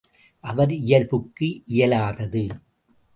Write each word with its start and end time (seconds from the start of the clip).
அவர் 0.43 0.71
இயல்புக்கு 0.73 1.47
இயலாதது. 1.65 2.43